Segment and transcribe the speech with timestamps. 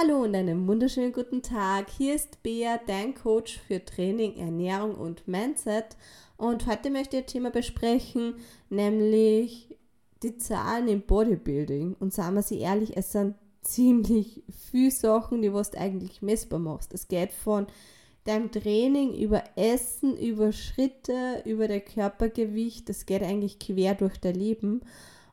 [0.00, 1.90] Hallo und einen wunderschönen guten Tag.
[1.90, 5.96] Hier ist Bea, dein Coach für Training, Ernährung und Mindset.
[6.38, 8.36] Und heute möchte ich ein Thema besprechen,
[8.70, 9.76] nämlich
[10.22, 11.96] die Zahlen im Bodybuilding.
[11.98, 16.94] Und sagen wir sie ehrlich, es sind ziemlich viele Sachen, die du eigentlich messbar machst.
[16.94, 17.66] Es geht von
[18.24, 22.88] deinem Training über Essen, über Schritte, über dein Körpergewicht.
[22.88, 24.80] Es geht eigentlich quer durch dein Leben.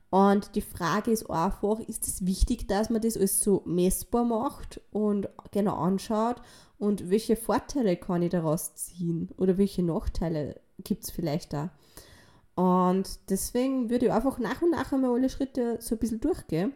[0.09, 4.79] Und die Frage ist einfach, ist es wichtig, dass man das alles so messbar macht
[4.91, 6.41] und genau anschaut
[6.79, 11.71] und welche Vorteile kann ich daraus ziehen oder welche Nachteile gibt es vielleicht da?
[12.55, 16.73] Und deswegen würde ich einfach nach und nach einmal alle Schritte so ein bisschen durchgehen.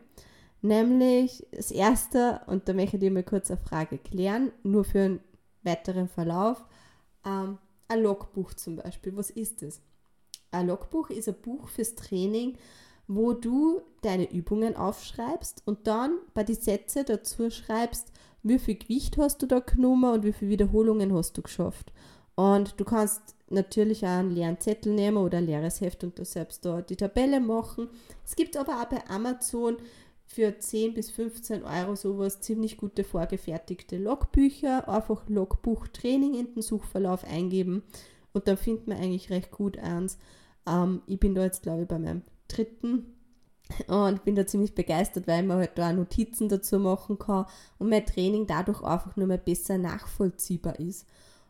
[0.62, 5.00] Nämlich das erste, und da möchte ich dir mal kurz eine Frage klären, nur für
[5.00, 5.20] einen
[5.64, 6.64] weiteren Verlauf.
[7.26, 9.82] Ähm, ein Logbuch zum Beispiel, was ist das?
[10.52, 12.58] Ein Logbuch ist ein Buch fürs Training,
[13.08, 18.12] wo du deine Übungen aufschreibst und dann bei den Sätzen dazu schreibst,
[18.44, 21.92] wie viel Gewicht hast du da genommen und wie viele Wiederholungen hast du geschafft.
[22.36, 26.26] Und du kannst natürlich auch einen leeren Zettel nehmen oder ein leeres Heft und da
[26.26, 27.90] selbst da die Tabelle machen.
[28.26, 29.78] Es gibt aber auch bei Amazon
[30.26, 34.88] für 10 bis 15 Euro sowas ziemlich gute vorgefertigte Logbücher.
[34.88, 37.84] Einfach Logbuch Training in den Suchverlauf eingeben
[38.34, 40.18] und dann findet man eigentlich recht gut eins.
[40.66, 42.22] Ähm, ich bin da jetzt, glaube ich, bei meinem
[42.56, 43.16] dritten
[43.88, 47.46] und bin da ziemlich begeistert, weil man halt da auch Notizen dazu machen kann
[47.78, 51.08] und mein Training dadurch einfach nur mehr besser nachvollziehbar ist.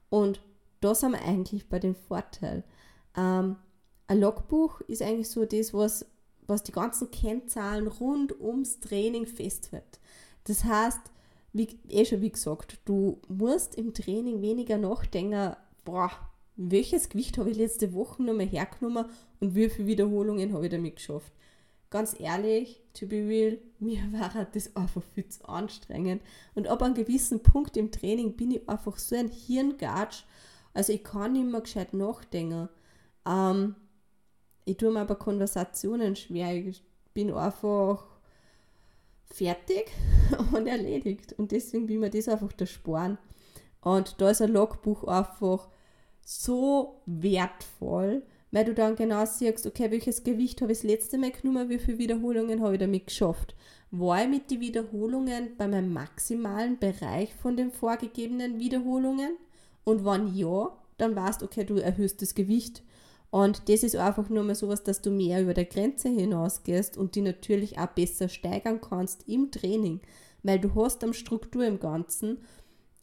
[0.10, 0.42] Und
[0.82, 2.64] da sind wir eigentlich bei dem Vorteil.
[3.16, 3.56] Ähm,
[4.08, 6.06] ein Logbuch ist eigentlich so das, was,
[6.48, 10.00] was die ganzen Kennzahlen rund ums Training festhält.
[10.44, 11.00] Das heißt,
[11.54, 16.12] wie eh schon wie gesagt, du musst im Training weniger nachdenken, boah,
[16.70, 19.06] welches Gewicht habe ich letzte Woche nochmal hergenommen
[19.40, 21.32] und wie viele Wiederholungen habe ich damit geschafft.
[21.90, 26.22] Ganz ehrlich, to be real, mir war das einfach viel zu anstrengend.
[26.56, 30.24] Und ab einem gewissen Punkt im Training bin ich einfach so ein Hirngatsch,
[30.74, 32.70] also ich kann nicht mehr gescheit nachdenken.
[33.26, 33.76] Ähm,
[34.66, 36.56] ich tue mir aber Konversationen schwer.
[36.56, 36.82] Ich
[37.14, 38.06] bin einfach
[39.26, 39.92] fertig
[40.54, 41.34] und erledigt.
[41.38, 43.18] Und deswegen will mir das einfach der Sparen.
[43.82, 45.68] Und da ist ein Logbuch einfach
[46.32, 51.32] so wertvoll, weil du dann genau siehst, okay, welches Gewicht habe ich das letzte Mal
[51.32, 53.56] genommen, wie viele Wiederholungen habe ich damit geschafft.
[53.92, 59.36] War ich mit den Wiederholungen bei meinem maximalen Bereich von den vorgegebenen Wiederholungen?
[59.84, 62.84] Und wenn ja, dann weißt okay, du erhöhst das Gewicht.
[63.30, 67.16] Und das ist einfach nur mal sowas, dass du mehr über der Grenze hinausgehst und
[67.16, 70.00] die natürlich auch besser steigern kannst im Training,
[70.44, 72.40] weil du hast am Struktur im Ganzen.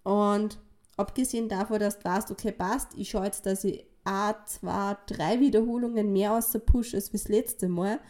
[0.05, 0.59] Und
[0.99, 5.41] abgesehen davon, dass du weißt, okay, passt, ich schaue jetzt, dass ich ein, zwei, drei
[5.41, 8.01] Wiederholungen mehr aus der Push als das letzte Mal.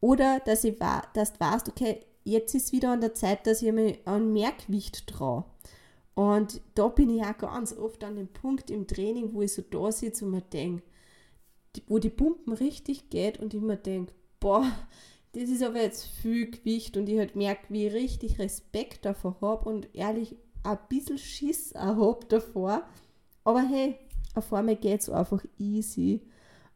[0.00, 3.72] Oder dass, ich, dass du weißt, okay, jetzt ist wieder an der Zeit, dass ich
[3.72, 5.44] mir an mehr Gewicht traue.
[6.14, 9.62] Und da bin ich auch ganz oft an dem Punkt im Training, wo ich so
[9.62, 10.82] da sitze und mir denke,
[11.86, 14.66] wo die Pumpen richtig geht und ich mir denke, boah,
[15.32, 19.36] das ist aber jetzt viel Gewicht und ich halt merke, wie ich richtig Respekt davor
[19.40, 22.82] habe und ehrlich ein bisschen Schiss habe davor.
[23.44, 23.98] Aber hey,
[24.34, 26.22] auf einmal geht es einfach easy.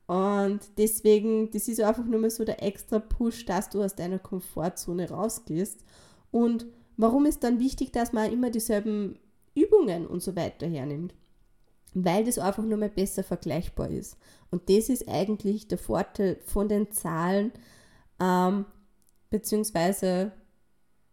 [0.07, 4.19] Und deswegen, das ist einfach nur mal so der extra Push, dass du aus deiner
[4.19, 5.85] Komfortzone rausgehst.
[6.31, 9.19] Und warum ist dann wichtig, dass man immer dieselben
[9.55, 11.15] Übungen und so weiter hernimmt?
[11.95, 14.19] Weil das einfach nur mal besser vergleichbar ist.
[14.51, 17.53] Und das ist eigentlich der Vorteil von den Zahlen,
[18.21, 18.67] ähm,
[19.31, 20.33] beziehungsweise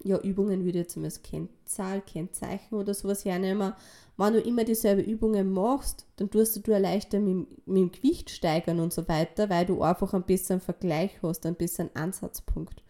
[0.04, 3.74] ja, Übungen würde ich als Kennzahl, Kennzeichen oder sowas hernehmen.
[4.18, 8.80] Wenn du immer dieselbe Übungen machst, dann tust du leichter mit, mit dem Gewicht steigern
[8.80, 12.84] und so weiter, weil du einfach ein bisschen Vergleich hast, ein bisschen Ansatzpunkt.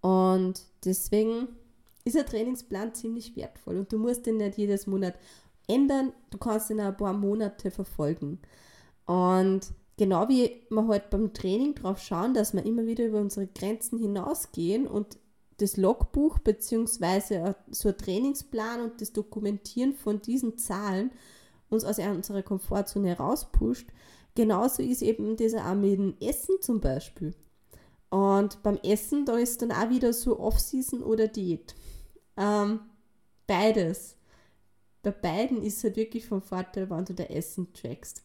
[0.00, 1.48] Und deswegen
[2.04, 5.14] ist ein Trainingsplan ziemlich wertvoll und du musst den nicht jedes Monat
[5.66, 8.38] ändern, du kannst ihn ein paar Monate verfolgen.
[9.06, 9.62] Und
[9.96, 13.98] genau wie wir halt beim Training darauf schauen, dass wir immer wieder über unsere Grenzen
[13.98, 15.16] hinausgehen und
[15.58, 17.54] das Logbuch bzw.
[17.70, 21.10] so ein Trainingsplan und das Dokumentieren von diesen Zahlen
[21.68, 23.88] uns aus unserer Komfortzone herauspusht.
[24.34, 27.34] Genauso ist eben das auch mit dem Essen zum Beispiel.
[28.10, 31.74] Und beim Essen, da ist dann auch wieder so Off-Season oder Diät.
[32.36, 32.80] Ähm,
[33.46, 34.16] beides.
[35.02, 38.22] Bei beiden ist es halt wirklich vom Vorteil, wenn du dein Essen trackst.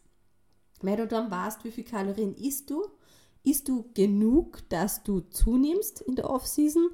[0.80, 2.84] Weil du dann weißt, wie viel Kalorien isst du
[3.42, 6.90] Isst du genug, dass du zunimmst in der Off-Season?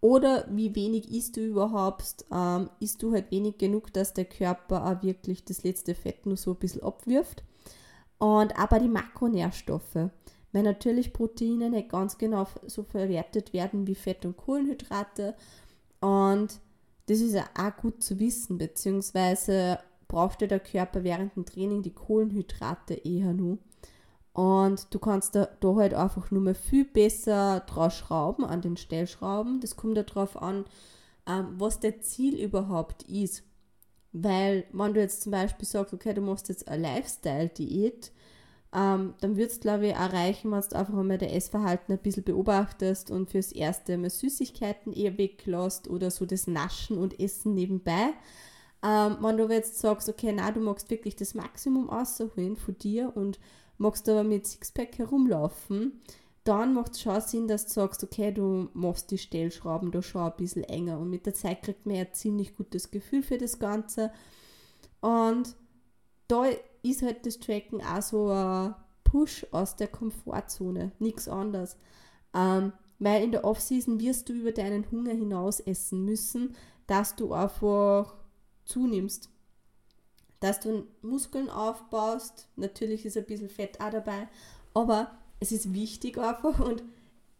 [0.00, 2.26] Oder wie wenig isst du überhaupt?
[2.30, 6.36] Ähm, isst du halt wenig genug, dass der Körper auch wirklich das letzte Fett nur
[6.36, 7.42] so ein bisschen abwirft?
[8.18, 10.10] Und aber die Makronährstoffe,
[10.52, 15.34] weil natürlich Proteine nicht ganz genau so verwertet werden wie Fett und Kohlenhydrate.
[16.00, 16.60] Und
[17.06, 21.94] das ist ja auch gut zu wissen, beziehungsweise braucht der Körper während dem Training die
[21.94, 23.58] Kohlenhydrate eher nur.
[24.34, 28.76] Und du kannst da, da halt einfach nur mal viel besser drauf schrauben, an den
[28.76, 29.60] Stellschrauben.
[29.60, 30.64] Das kommt darauf an,
[31.26, 33.44] ähm, was der Ziel überhaupt ist.
[34.12, 38.10] Weil, wenn du jetzt zum Beispiel sagst, okay, du machst jetzt eine Lifestyle-Diät,
[38.74, 42.24] ähm, dann wird es, glaube ich, erreichen, wenn du einfach einmal das Essverhalten ein bisschen
[42.24, 48.14] beobachtest und fürs Erste mal Süßigkeiten eher weglässt oder so das Naschen und Essen nebenbei.
[48.84, 53.12] Ähm, wenn du jetzt sagst, okay, na, du magst wirklich das Maximum rausholen von dir
[53.16, 53.38] und
[53.78, 56.00] magst aber mit Sixpack herumlaufen,
[56.44, 60.22] dann macht es schon Sinn, dass du sagst, okay, du machst die Stellschrauben da schon
[60.22, 63.38] ein bisschen enger und mit der Zeit kriegt man ja ein ziemlich gutes Gefühl für
[63.38, 64.12] das Ganze.
[65.00, 65.56] Und
[66.28, 66.44] da
[66.82, 68.74] ist halt das Tracken auch so ein
[69.04, 71.76] Push aus der Komfortzone, nichts anderes.
[72.34, 76.54] Ähm, weil in der Offseason wirst du über deinen Hunger hinaus essen müssen,
[76.86, 78.14] dass du einfach
[78.64, 79.30] zunimmst
[80.44, 82.48] dass du Muskeln aufbaust.
[82.56, 84.28] Natürlich ist ein bisschen Fett auch dabei,
[84.74, 85.10] aber
[85.40, 86.82] es ist wichtig einfach und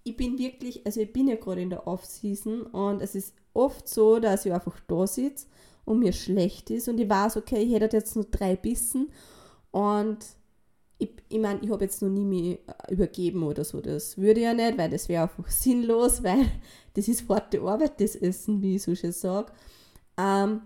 [0.05, 3.87] ich bin wirklich, also ich bin ja gerade in der Off-Season und es ist oft
[3.89, 5.47] so, dass ich einfach da sitze
[5.85, 9.11] und mir schlecht ist und ich weiß, okay, ich hätte jetzt nur drei Bissen
[9.71, 10.25] und
[10.97, 12.59] ich, ich meine, ich habe jetzt noch nie mich
[12.89, 13.83] übergeben oder so.
[13.83, 16.47] Das würde ja nicht, weil das wäre einfach sinnlos, weil
[16.95, 19.53] das ist harte Arbeit, das Essen, wie ich so schön sage.
[20.17, 20.63] Ähm,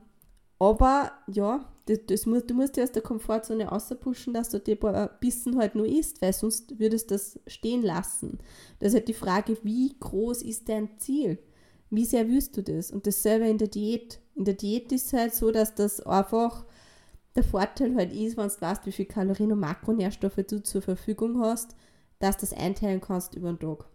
[0.59, 4.75] aber ja, das, das muss, du musst dich aus der Komfortzone auspushen, dass du die
[4.75, 8.39] paar Bissen halt nur isst, weil sonst würdest du das stehen lassen.
[8.79, 11.39] Das ist halt die Frage, wie groß ist dein Ziel?
[11.91, 12.91] Wie sehr willst du das?
[12.91, 14.21] Und dasselbe in der Diät.
[14.35, 16.67] In der Diät ist es halt so, dass das einfach
[17.35, 21.41] der Vorteil halt ist, wenn du weißt, wie viel Kalorien und Makronährstoffe du zur Verfügung
[21.41, 21.77] hast,
[22.19, 23.87] dass du das einteilen kannst über den Tag.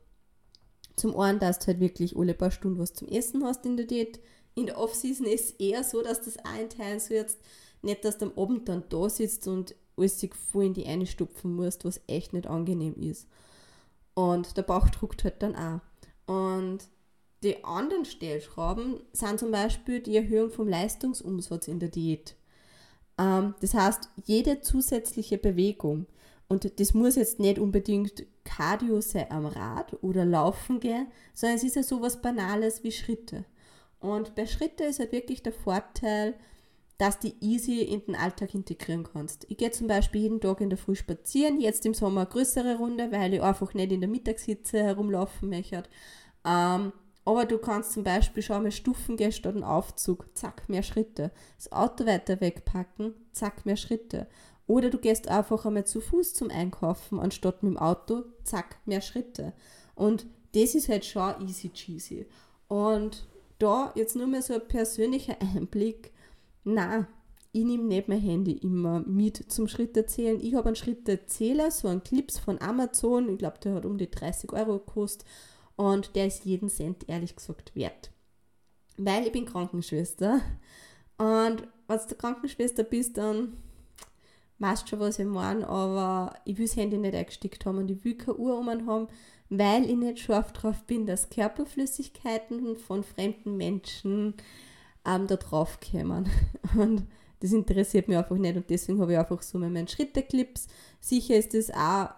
[0.95, 3.85] Zum einen, dass du halt wirklich alle paar Stunden was zum Essen hast in der
[3.85, 4.19] Diät.
[4.55, 7.39] In der Off-Season ist es eher so, dass das einteilen sollst,
[7.81, 11.05] nicht, dass du am Abend dann da sitzt und alles sich voll in die eine
[11.05, 13.27] stupfen musst, was echt nicht angenehm ist.
[14.13, 15.81] Und der Bauch druckt halt dann auch.
[16.25, 16.87] Und
[17.43, 22.35] die anderen Stellschrauben sind zum Beispiel die Erhöhung vom Leistungsumsatz in der Diät.
[23.17, 26.07] Ähm, das heißt, jede zusätzliche Bewegung,
[26.47, 31.63] und das muss jetzt nicht unbedingt Cardio sein am Rad oder Laufen gehen, sondern es
[31.63, 33.45] ist ja sowas Banales wie Schritte.
[34.03, 36.35] Und bei Schritte ist halt wirklich der Vorteil,
[36.97, 39.45] dass du easy in den Alltag integrieren kannst.
[39.49, 42.75] Ich gehe zum Beispiel jeden Tag in der Früh spazieren, jetzt im Sommer eine größere
[42.75, 45.83] Runde, weil ich einfach nicht in der Mittagshitze herumlaufen möchte.
[46.45, 46.91] Ähm,
[47.23, 51.31] aber du kannst zum Beispiel schon mal Stufen gehen statt einen Aufzug, zack, mehr Schritte.
[51.55, 54.27] Das Auto weiter wegpacken, zack, mehr Schritte.
[54.67, 59.01] Oder du gehst einfach einmal zu Fuß zum Einkaufen, anstatt mit dem Auto, zack, mehr
[59.01, 59.53] Schritte.
[59.95, 62.27] Und das ist halt schon easy cheesy.
[62.67, 63.25] Und
[63.63, 66.11] da jetzt nur mal so ein persönlicher Einblick,
[66.63, 67.07] na,
[67.51, 70.41] ich nehme nicht mein Handy immer mit zum Schrittezählen.
[70.41, 73.29] Ich habe einen Schrittezähler, so einen Clips von Amazon.
[73.29, 75.27] Ich glaube, der hat um die 30 Euro gekostet.
[75.75, 78.11] Und der ist jeden Cent ehrlich gesagt wert.
[78.97, 80.41] Weil ich bin Krankenschwester.
[81.17, 83.57] Und wenn du Krankenschwester bist, dann
[84.57, 85.67] weißt du schon, was ich meine.
[85.67, 89.07] Aber ich will das Handy nicht eingesteckt haben und ich will keine Uhr um haben,
[89.57, 94.33] weil ich nicht scharf drauf bin, dass Körperflüssigkeiten von fremden Menschen
[95.05, 96.29] ähm, da drauf kämen.
[96.75, 97.03] Und
[97.39, 100.67] das interessiert mich einfach nicht und deswegen habe ich einfach so meine Schritteclips.
[101.01, 102.11] Sicher ist das auch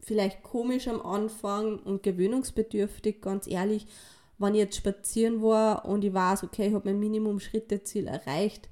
[0.00, 3.86] vielleicht komisch am Anfang und gewöhnungsbedürftig, ganz ehrlich,
[4.38, 8.68] wenn ich jetzt spazieren war und ich weiß, okay, ich habe mein Minimum-Schritteziel erreicht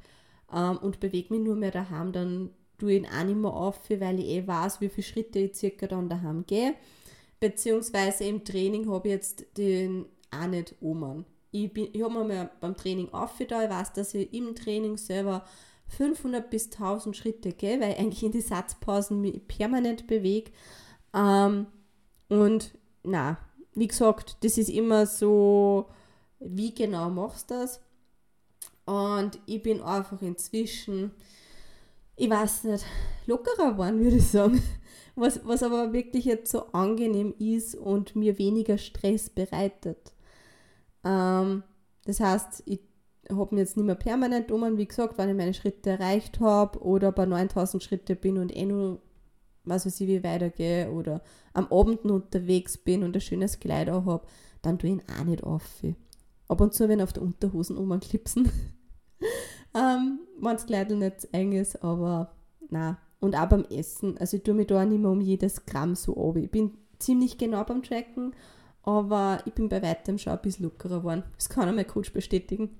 [0.53, 3.79] ähm, und bewege mich nur mehr daheim, dann tue ich ihn auch nicht mehr auf,
[3.89, 6.75] weil ich eh weiß, wie viele Schritte ich circa dann daheim gehe.
[7.43, 12.75] Beziehungsweise im Training habe ich jetzt den auch nicht oben ich, ich habe mir beim
[12.75, 15.45] Training aufgetan, ich weiß, dass ich im Training selber
[15.89, 20.51] 500 bis 1000 Schritte gehe, weil ich eigentlich in die Satzpausen mich permanent bewege.
[21.15, 21.67] Ähm,
[22.29, 22.73] und
[23.03, 23.37] na,
[23.75, 25.91] wie gesagt, das ist immer so,
[26.41, 27.81] wie genau machst du das?
[28.87, 31.13] Und ich bin einfach inzwischen,
[32.17, 32.85] ich weiß nicht,
[33.27, 34.63] lockerer geworden, würde ich sagen.
[35.14, 40.12] Was, was aber wirklich jetzt so angenehm ist und mir weniger Stress bereitet.
[41.04, 41.62] Ähm,
[42.04, 42.81] das heißt, ich
[43.31, 46.81] habe mir jetzt nicht mehr permanent um, wie gesagt, wenn ich meine Schritte erreicht habe
[46.81, 49.00] oder bei 9000 Schritte bin und eh nur,
[49.64, 54.07] was weiß ich, wie weitergehe oder am Abend unterwegs bin und ein schönes Kleid auch
[54.07, 54.26] habe,
[54.62, 55.83] dann tue ich ihn auch nicht auf.
[56.49, 58.50] Ab und zu, wenn auf der Unterhosen umklipsen,
[59.75, 62.35] ähm, wenn das Kleid nicht eng ist, aber
[62.71, 65.95] na Und auch beim Essen, also ich tue mich da nicht mehr um jedes Gramm
[65.95, 66.37] so ab.
[66.37, 68.35] Ich bin ziemlich genau beim Tracken
[68.83, 71.23] aber ich bin bei weitem schon ein bisschen lockerer geworden.
[71.37, 72.79] Das kann auch mein Coach bestätigen.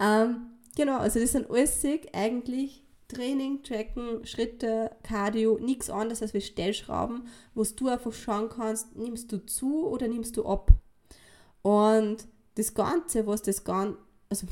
[0.00, 6.40] Ähm, genau, also das sind alles eigentlich Training, Tracken, Schritte, Cardio, nichts anderes als wie
[6.40, 10.70] Stellschrauben, wo du einfach schauen kannst, nimmst du zu oder nimmst du ab.
[11.62, 14.46] Und das Ganze, was das Ganze, also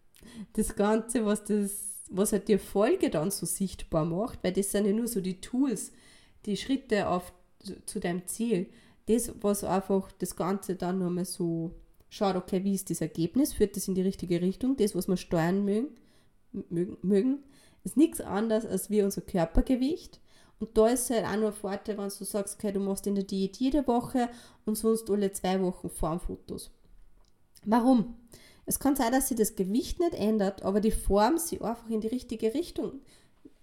[0.54, 4.86] das Ganze, was das, was halt die Folge dann so sichtbar macht, weil das sind
[4.86, 5.92] ja nur so die Tools,
[6.46, 7.32] die Schritte auf
[7.86, 8.68] zu deinem Ziel.
[9.06, 11.72] Das, was einfach das Ganze dann nochmal so
[12.08, 15.16] schaut, okay, wie ist das Ergebnis, führt das in die richtige Richtung, das, was wir
[15.16, 15.88] steuern mögen,
[16.52, 17.38] mögen, mögen
[17.84, 20.20] ist nichts anderes als wie unser Körpergewicht.
[20.58, 23.14] Und da ist halt auch nur ein Vorteil, wenn du sagst, okay, du machst in
[23.14, 24.28] der Diät jede Woche
[24.66, 26.70] und sonst alle zwei Wochen Formfotos.
[27.64, 28.16] Warum?
[28.70, 32.00] Es kann sein, dass sich das Gewicht nicht ändert, aber die Form sich einfach in
[32.00, 33.00] die richtige Richtung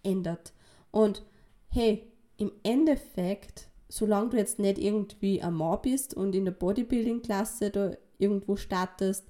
[0.03, 0.51] ändert.
[0.91, 1.23] Und
[1.69, 7.69] hey, im Endeffekt, solange du jetzt nicht irgendwie ein Mann bist und in der Bodybuilding-Klasse
[7.69, 9.23] da irgendwo startest,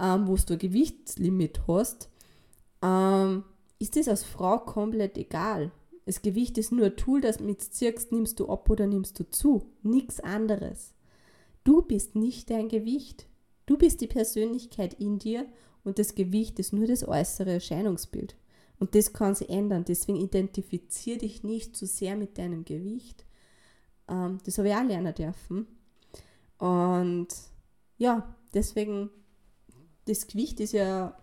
[0.00, 2.10] ähm, wo du ein Gewichtslimit hast,
[2.80, 3.42] ähm,
[3.80, 5.72] ist das als Frau komplett egal.
[6.06, 9.28] Das Gewicht ist nur ein Tool, das mit zirkst, nimmst du ab oder nimmst du
[9.28, 9.66] zu.
[9.82, 10.94] Nichts anderes.
[11.64, 13.26] Du bist nicht dein Gewicht.
[13.68, 15.46] Du bist die Persönlichkeit in dir
[15.84, 18.34] und das Gewicht ist nur das äußere Erscheinungsbild.
[18.80, 19.84] Und das kann sich ändern.
[19.86, 23.24] Deswegen identifiziere dich nicht zu sehr mit deinem Gewicht.
[24.08, 25.66] Ähm, das habe ich auch lernen dürfen.
[26.58, 27.28] Und
[27.98, 29.10] ja, deswegen,
[30.06, 31.16] das Gewicht ist ja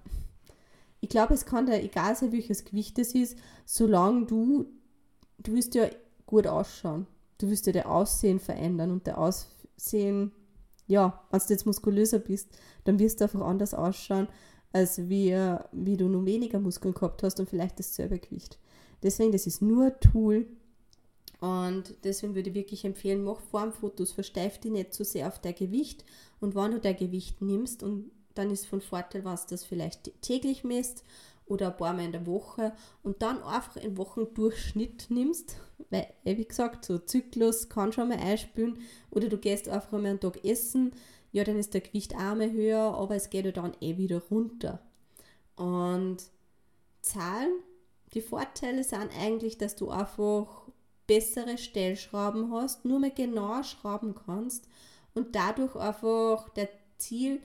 [1.05, 4.65] ich glaube, es kann dir egal sein, welches Gewicht es ist, solange du,
[5.37, 5.87] du willst ja
[6.25, 7.05] gut ausschauen.
[7.37, 10.31] Du willst ja dein Aussehen verändern und dein Aussehen,
[10.88, 12.50] ja, wenn du jetzt muskulöser bist,
[12.84, 14.27] dann wirst du einfach anders ausschauen,
[14.72, 15.36] als wie,
[15.72, 18.60] wie du nur weniger Muskeln gehabt hast und vielleicht dasselbe Gewicht.
[19.04, 20.48] Deswegen, das ist nur ein Tool,
[21.39, 25.39] und deswegen würde ich wirklich empfehlen, mach Formfotos, versteif dich nicht zu so sehr auf
[25.39, 26.06] dein Gewicht.
[26.39, 30.63] Und wenn du dein Gewicht nimmst und dann ist von Vorteil, was das vielleicht täglich
[30.63, 31.04] misst
[31.46, 32.74] oder ein paar Mal in der Woche
[33.04, 35.58] und dann einfach einen Wochendurchschnitt nimmst,
[35.89, 38.80] weil, wie gesagt, so Zyklus kann schon mal einspülen
[39.12, 40.92] oder du gehst einfach einmal einen Tag essen,
[41.32, 44.22] ja, dann ist der Gewicht auch mal höher, aber es geht ja dann eh wieder
[44.32, 44.80] runter.
[45.56, 46.18] Und
[47.01, 47.60] Zahlen,
[48.13, 50.70] die Vorteile sind eigentlich, dass du einfach
[51.08, 54.68] bessere Stellschrauben hast, nur mehr genau schrauben kannst
[55.13, 57.42] und dadurch einfach der Ziel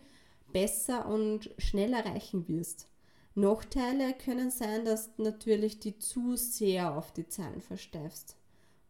[0.52, 2.86] besser und schneller erreichen wirst.
[3.34, 8.36] Nachteile können sein, dass natürlich die zu sehr auf die Zahlen versteifst.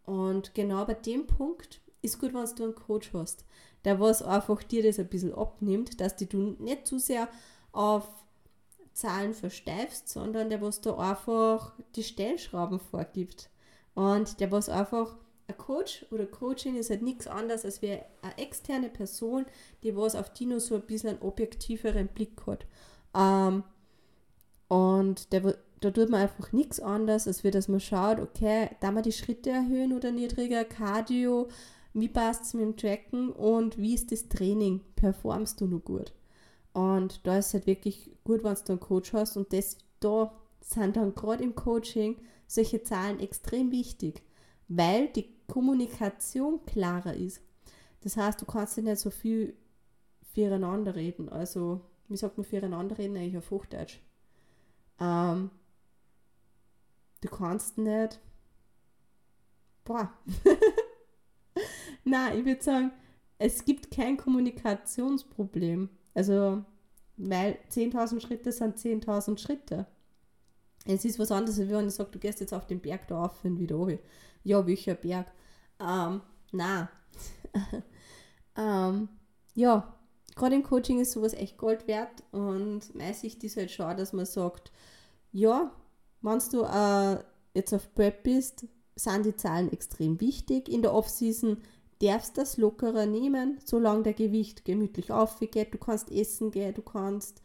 [0.05, 3.45] Und genau bei dem Punkt ist gut, wenn du einen Coach hast,
[3.85, 7.29] der was einfach dir das ein bisschen abnimmt, dass die du nicht zu sehr
[7.73, 8.09] auf
[8.93, 13.51] Zahlen versteifst, sondern der was da einfach die Stellschrauben vorgibt.
[13.95, 15.17] Und der was einfach
[15.47, 19.47] ein Coach oder Coaching ist halt nichts anderes als wie eine externe Person,
[19.83, 22.67] die was auf die nur so ein bisschen einen objektiveren Blick hat.
[23.15, 23.65] Ähm,
[24.71, 28.93] und der, da tut man einfach nichts anderes, als wie dass man schaut, okay, da
[28.93, 31.49] man die Schritte erhöhen oder niedriger, Cardio,
[31.93, 36.13] wie passt es mit dem Tracken und wie ist das Training, performst du nur gut.
[36.73, 40.33] Und da ist es halt wirklich gut, wenn du einen Coach hast und das, da
[40.61, 42.15] sind dann gerade im Coaching
[42.47, 44.23] solche Zahlen extrem wichtig,
[44.69, 47.43] weil die Kommunikation klarer ist.
[48.03, 49.57] Das heißt, du kannst nicht so viel
[50.33, 51.29] füreinander reden.
[51.29, 53.99] Also, wie sagt man füreinander reden eigentlich auf Hochdeutsch?
[55.01, 55.51] Ähm,
[57.21, 58.21] du kannst nicht.
[59.85, 60.13] Boah.
[62.05, 62.93] Nein, ich würde sagen,
[63.39, 65.89] es gibt kein Kommunikationsproblem.
[66.15, 66.65] Also,
[67.17, 69.87] weil 10.000 Schritte sind 10.000 Schritte.
[70.87, 73.25] Es ist was anderes, als wenn ich sage, du gehst jetzt auf den Berg da
[73.25, 73.99] auf und wieder runter.
[74.45, 75.31] Ja, welcher Berg?
[75.79, 76.91] Ähm, na.
[78.57, 79.09] ähm,
[79.55, 80.00] ja,
[80.41, 84.13] gerade im Coaching ist sowas echt Gold wert und meine Sicht ist halt schon, dass
[84.13, 84.73] man sagt,
[85.33, 85.73] ja,
[86.23, 87.23] wenn du äh,
[87.55, 88.67] jetzt auf Prep bist,
[88.97, 90.69] sind die Zahlen extrem wichtig.
[90.69, 91.59] In der Offseason
[92.03, 95.73] darfst du das lockerer nehmen, solange der Gewicht gemütlich aufgeht.
[95.73, 97.43] Du kannst essen gehen, du kannst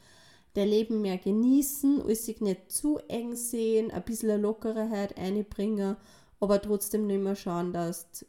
[0.54, 5.98] dein Leben mehr genießen, sich nicht zu eng sehen, ein bisschen Lockerheit einbringen
[6.40, 8.25] aber trotzdem nicht mehr schauen, dass du,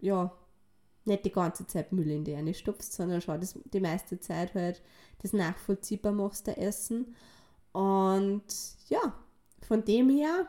[0.00, 0.32] ja,
[1.08, 4.54] nicht die ganze Zeit Müll in die eine stopfst, sondern schau, dass die meiste Zeit
[4.54, 4.82] halt
[5.22, 7.14] das nachvollziehbar machst, der Essen.
[7.72, 8.44] Und
[8.88, 9.14] ja,
[9.66, 10.46] von dem her,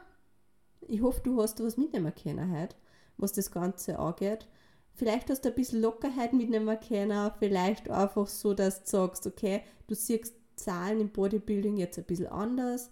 [0.82, 2.75] ich hoffe, du hast was mitnehmen können heute,
[3.18, 4.48] was das Ganze angeht.
[4.94, 9.63] Vielleicht hast du ein bisschen Lockerheit mitnehmen können, vielleicht einfach so, dass du sagst, okay,
[9.88, 12.92] du siehst Zahlen im Bodybuilding jetzt ein bisschen anders.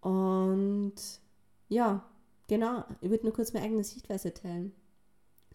[0.00, 0.94] Und
[1.68, 2.04] ja,
[2.46, 4.72] Genau, ich würde nur kurz meine eigene Sichtweise teilen.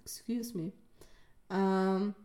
[0.01, 0.71] Excuse me.
[1.49, 2.15] Ähm,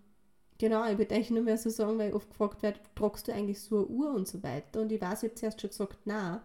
[0.59, 3.33] genau, ich würde eigentlich nur mehr so sagen, weil ich oft gefragt werde, tragst du
[3.33, 4.81] eigentlich so eine Uhr und so weiter.
[4.81, 6.41] Und ich weiß, ich habe zuerst schon gesagt, nein.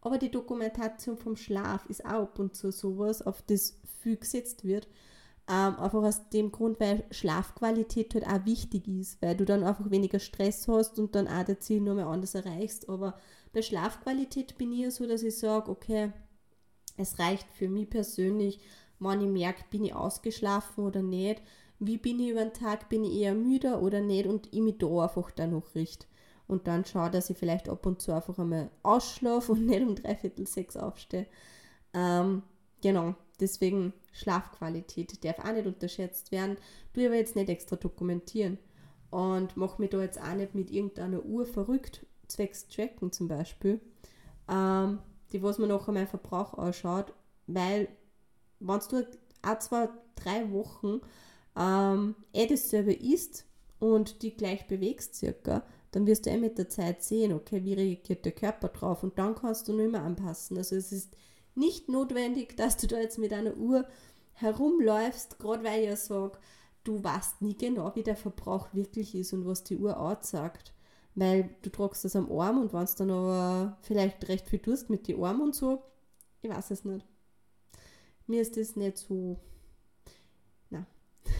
[0.00, 4.64] Aber die Dokumentation vom Schlaf ist auch ab und zu sowas, auf das viel gesetzt
[4.64, 4.86] wird.
[5.48, 9.90] Ähm, einfach aus dem Grund, weil Schlafqualität halt auch wichtig ist, weil du dann einfach
[9.90, 12.88] weniger Stress hast und dann auch das Ziel nur mehr anders erreichst.
[12.88, 13.18] Aber
[13.52, 16.12] bei Schlafqualität bin ich ja so, dass ich sage, okay,
[16.96, 18.60] es reicht für mich persönlich,
[18.98, 21.42] wenn ich merke, bin ich ausgeschlafen oder nicht,
[21.78, 24.78] wie bin ich über den Tag, bin ich eher müde oder nicht und ich mich
[24.78, 26.06] da einfach dann noch richte.
[26.48, 29.94] Und dann schaue, dass ich vielleicht ab und zu einfach einmal ausschlafe und nicht um
[29.94, 31.26] dreiviertel sechs aufstehe.
[31.92, 32.42] Ähm,
[32.82, 36.56] genau, deswegen Schlafqualität darf auch nicht unterschätzt werden.
[36.92, 38.58] Du aber jetzt nicht extra dokumentieren
[39.10, 43.80] und mache mich da jetzt auch nicht mit irgendeiner Uhr verrückt, zwecks Tracken zum Beispiel,
[44.48, 44.98] ähm,
[45.32, 47.12] die was man nachher meinen Verbrauch ausschaut,
[47.46, 47.88] weil
[48.60, 49.06] wenn du
[49.42, 51.00] auch zwei, drei Wochen
[51.56, 53.44] ähm, eh dasselbe isst
[53.78, 57.74] und die gleich bewegst circa, dann wirst du eh mit der Zeit sehen, okay, wie
[57.74, 60.56] reagiert der Körper drauf und dann kannst du nur immer anpassen.
[60.58, 61.16] Also es ist
[61.54, 63.86] nicht notwendig, dass du da jetzt mit einer Uhr
[64.34, 66.38] herumläufst, gerade weil ich ja sage,
[66.84, 70.72] du weißt nie genau, wie der Verbrauch wirklich ist und was die Uhr aussagt.
[71.14, 74.90] Weil du tragst das am Arm und wenn es dann aber vielleicht recht viel tust
[74.90, 75.82] mit den Armen und so,
[76.42, 77.06] ich weiß es nicht.
[78.26, 79.38] Mir ist das nicht so.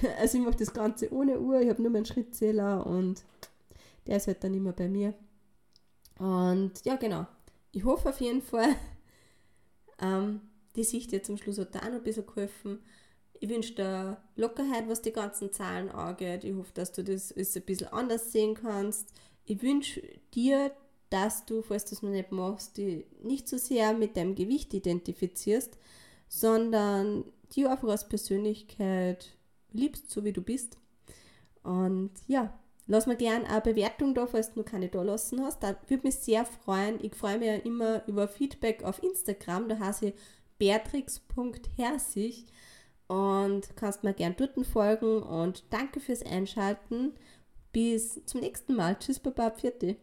[0.18, 3.22] Also ich mache das Ganze ohne Uhr, ich habe nur meinen Schrittzähler und
[4.06, 5.14] der ist halt dann immer bei mir.
[6.18, 7.26] Und ja, genau.
[7.72, 8.74] Ich hoffe auf jeden Fall,
[10.00, 10.40] ähm,
[10.76, 12.80] die Sicht jetzt zum Schluss hat da auch noch ein bisschen geholfen.
[13.38, 16.44] Ich wünsche dir Lockerheit, was die ganzen Zahlen angeht.
[16.44, 19.12] Ich hoffe, dass du das ein bisschen anders sehen kannst.
[19.44, 20.02] Ich wünsche
[20.34, 20.72] dir,
[21.10, 24.72] dass du, falls du es noch nicht machst, die nicht so sehr mit deinem Gewicht
[24.74, 25.76] identifizierst,
[26.28, 29.35] sondern die einfach als Persönlichkeit
[29.76, 30.78] liebst, so wie du bist.
[31.62, 35.62] Und ja, lass mir gerne eine Bewertung da, falls du noch keine da lassen hast.
[35.62, 36.98] Da würde mich sehr freuen.
[37.02, 39.68] Ich freue mich ja immer über Feedback auf Instagram.
[39.68, 40.14] Da heiße ich
[40.58, 42.46] beatrix.herzig
[43.08, 47.12] und kannst mir gerne dort folgen und danke fürs Einschalten.
[47.72, 48.98] Bis zum nächsten Mal.
[48.98, 49.96] Tschüss, Baba, Pfiat